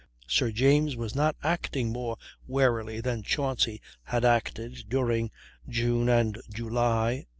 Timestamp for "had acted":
4.05-4.85